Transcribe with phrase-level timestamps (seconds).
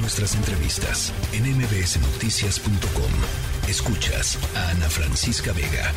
[0.00, 3.68] Nuestras entrevistas en mbsnoticias.com.
[3.68, 5.92] Escuchas a Ana Francisca Vega.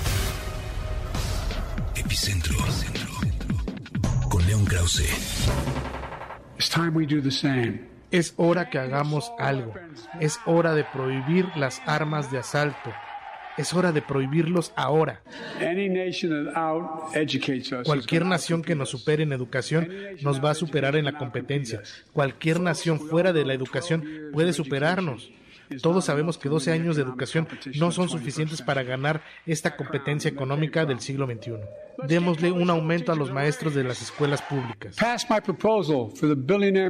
[1.96, 2.56] Epicentro.
[4.30, 5.08] Con León Krause.
[8.12, 9.74] Es hora que hagamos algo.
[10.20, 12.92] Es hora de prohibir las armas de asalto.
[13.58, 15.22] Es hora de prohibirlos ahora.
[17.86, 19.90] Cualquier nación que nos supere en educación
[20.22, 21.82] nos va a superar en la competencia.
[22.14, 25.32] Cualquier nación fuera de la educación puede superarnos.
[25.82, 30.86] Todos sabemos que 12 años de educación no son suficientes para ganar esta competencia económica
[30.86, 31.54] del siglo XXI.
[32.08, 34.96] Démosle un aumento a los maestros de las escuelas públicas.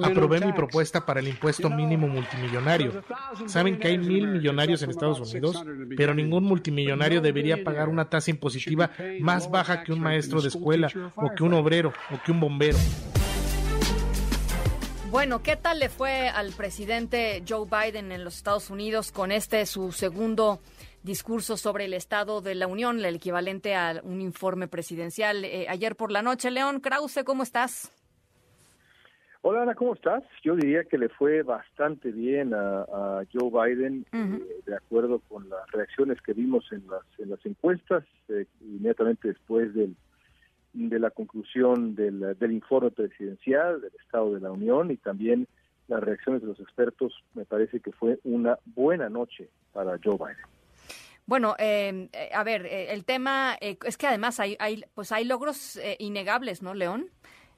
[0.04, 3.04] Aprobé mi propuesta para el impuesto mínimo multimillonario.
[3.48, 5.64] Saben que hay mil millonarios en Estados Unidos,
[5.98, 10.90] pero ningún multimillonario debería pagar una tasa impositiva más baja que un maestro de escuela
[11.16, 12.78] o que un obrero o que un bombero.
[15.12, 19.66] Bueno, ¿qué tal le fue al presidente Joe Biden en los Estados Unidos con este
[19.66, 20.60] su segundo
[21.04, 25.98] discurso sobre el Estado de la Unión, el equivalente a un informe presidencial eh, ayer
[25.98, 26.50] por la noche?
[26.50, 27.92] León Krause, ¿cómo estás?
[29.42, 30.24] Hola Ana, ¿cómo estás?
[30.46, 35.70] Yo diría que le fue bastante bien a, Joe Biden, eh, de acuerdo con las
[35.72, 39.94] reacciones que vimos en las, en las encuestas, eh, inmediatamente después del
[40.74, 45.48] de la conclusión del, del informe presidencial del Estado de la Unión y también
[45.88, 50.46] las reacciones de los expertos, me parece que fue una buena noche para Joe Biden.
[51.26, 55.12] Bueno, em, eh, a ver, eh, el tema eh, es que además hay, hay, pues
[55.12, 57.10] hay logros innegables, ¿no, León?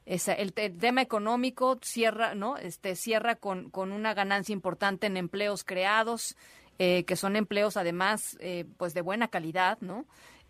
[0.06, 2.58] Es, el, tema económico cierra, ¿no?
[2.58, 6.36] Este cierra con, con una ganancia importante en empleos creados,
[6.78, 8.38] que son empleos además,
[8.78, 10.06] pues de buena calidad, ¿no?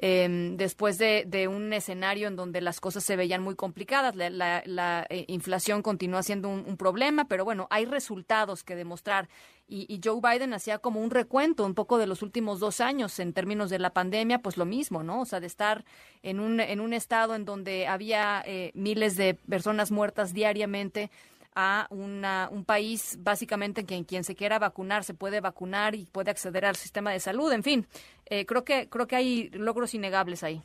[0.06, 4.18] Em, después de, un escenario en donde las cosas se veían muy complicadas.
[4.18, 9.30] La, eh, inflación continúa siendo un, problema, pero bueno, hay resultados que demostrar.
[9.66, 13.32] Y, Joe Biden hacía como un recuento un poco de los últimos dos años en
[13.32, 15.22] términos de la pandemia, pues lo mismo, ¿no?
[15.22, 15.86] O sea, de estar
[16.22, 21.12] en un, en un estado en donde había eh, miles de personas muertas diariamente
[21.56, 26.32] a una, un país básicamente en quien se quiera vacunar se puede vacunar y puede
[26.32, 27.52] acceder al sistema de salud.
[27.52, 27.86] En fin,
[28.26, 30.62] eh, creo que creo que hay logros innegables ahí.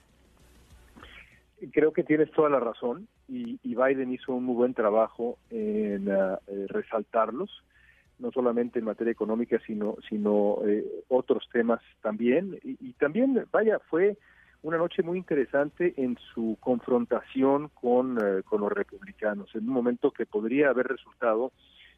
[1.72, 6.37] Creo que tienes toda la razón y, Biden hizo un muy buen trabajo en uh,
[6.69, 7.50] resaltarlos,
[8.19, 12.59] no solamente en materia económica, sino sino eh, otros temas también.
[12.62, 14.16] y también, vaya, fue
[14.63, 20.11] una noche muy interesante en su confrontación con, eh, con los republicanos, en un momento
[20.11, 21.53] que podría haber resultado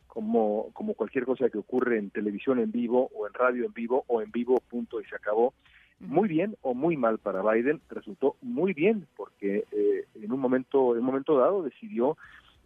[0.06, 4.04] como, como cualquier cosa que ocurre en televisión en vivo o en radio en vivo
[4.08, 5.54] o en vivo punto y se acabó,
[6.00, 10.94] muy bien o muy mal para Biden, resultó muy bien porque eh, en un momento
[10.94, 12.16] en un momento dado decidió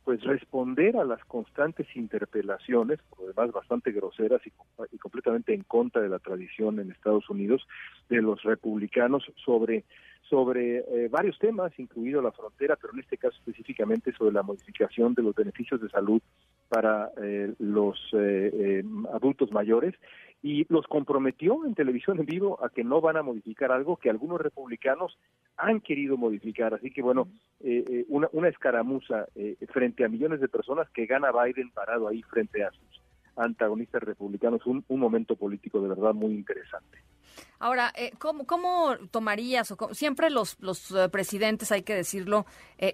[0.04, 6.02] pues responder a las constantes interpelaciones, por lo demás bastante groseras y, completamente en contra
[6.02, 7.66] de la tradición en Estados Unidos
[8.08, 9.84] de los republicanos sobre
[10.28, 15.12] sobre eh, varios temas, incluido la frontera, pero en este caso específicamente sobre la modificación
[15.12, 16.22] de los beneficios de salud
[16.70, 18.82] para eh, los eh,
[19.12, 19.94] adultos mayores
[20.44, 24.10] y los comprometió en televisión en vivo a que no van a modificar algo que
[24.10, 25.16] algunos republicanos
[25.56, 26.74] han querido modificar.
[26.74, 27.28] Así que bueno,
[27.60, 32.08] eh, eh, una, una, escaramuza eh, frente a millones de personas que gana Biden parado
[32.08, 33.00] ahí frente a sus
[33.36, 36.98] antagonistas republicanos, un, un momento político de verdad muy interesante.
[37.58, 42.44] Ahora, ¿cómo, ¿cómo, tomarías, o siempre los, los presidentes, hay que decirlo,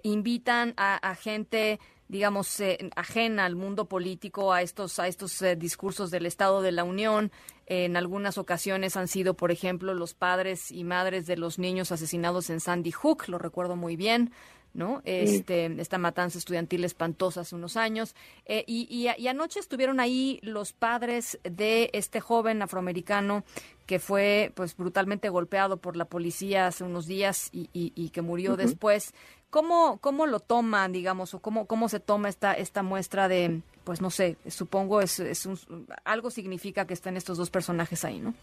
[0.04, 5.54] invitan a, a gente digamos, eh, ajena al mundo político, a estos, a estos eh,
[5.54, 7.30] discursos del Estado de la Unión.
[7.66, 12.50] En algunas ocasiones han sido, por ejemplo, los padres y madres de los niños asesinados
[12.50, 14.32] en Sandy Hook, lo recuerdo muy bien.
[14.72, 15.02] ¿no?
[15.04, 18.14] Este, esta matanza estudiantil espantosa hace unos años.
[18.46, 23.44] Eh, y, y, anoche estuvieron ahí los padres de este joven afroamericano
[23.86, 28.56] que fue pues brutalmente golpeado por la policía hace unos días y, y, que murió
[28.56, 29.14] después.
[29.50, 34.00] ¿Cómo, ¿Cómo lo toman, digamos, o cómo, cómo se toma esta, esta muestra de, pues
[34.00, 35.48] no sé, supongo es, es
[36.04, 38.34] algo significa que están estos dos personajes ahí, ¿no?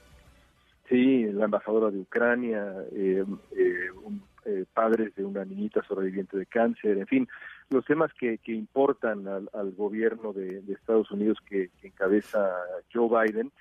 [0.89, 3.25] Sí, la embajadora de Ucrania, eh,
[3.57, 3.89] eh,
[4.45, 7.27] eh, padres de una niñita sobreviviente de cáncer, en fin,
[7.69, 12.53] los temas que, que importan al, gobierno de, Estados Unidos que, que encabeza
[12.93, 13.51] Joe Biden.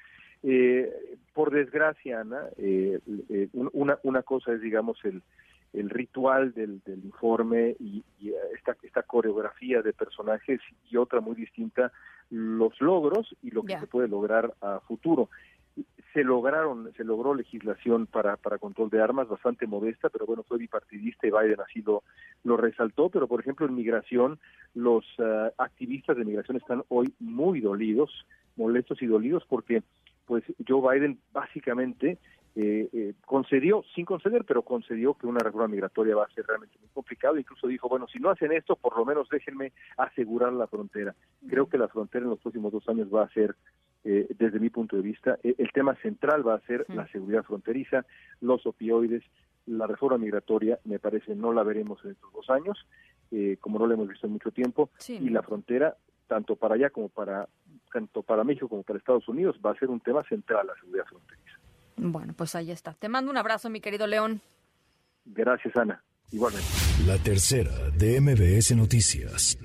[1.34, 2.42] por desgracia, Ana,
[3.52, 5.22] una, una cosa es, digamos, el,
[5.72, 10.60] el ritual del, del informe y, y, esta, esta coreografía de personajes
[10.90, 11.92] y otra muy distinta,
[12.30, 15.28] los logros y lo que se puede lograr a futuro.
[16.14, 20.56] Se lograron, se logró legislación para, para control de armas bastante modesta, pero bueno, fue
[20.56, 22.02] bipartidista y Biden así lo,
[22.42, 24.38] lo resaltó, pero por ejemplo en migración,
[24.74, 28.10] los uh, activistas de migración están hoy muy dolidos
[28.56, 29.82] molestos y dolidos porque
[30.26, 32.18] pues Joe Biden básicamente
[32.58, 36.78] eh, eh, concedió, sin conceder, pero concedió que una reforma migratoria va a ser realmente
[36.80, 37.36] muy complicado.
[37.36, 41.14] Incluso dijo, bueno, si no hacen esto, por lo menos déjenme asegurar la frontera.
[41.46, 43.56] Creo que la frontera en los próximos dos años va a ser,
[44.04, 48.06] eh, desde mi punto de vista, el tema central va a ser la seguridad fronteriza,
[48.40, 49.22] los opioides,
[49.66, 52.86] la reforma migratoria, me parece, no la veremos en estos dos años,
[53.60, 55.94] como no la hemos visto en mucho tiempo, y la frontera,
[56.26, 57.48] tanto para allá como para
[57.92, 61.04] tanto para México como para Estados Unidos, va a ser un tema central la seguridad
[61.06, 61.45] fronteriza.
[61.96, 62.94] Bueno, pues ahí está.
[62.94, 64.40] Te mando un abrazo, mi querido León.
[65.24, 66.02] Gracias, Ana.
[66.30, 66.68] Igualmente.
[67.06, 69.58] La tercera de MBS Noticias.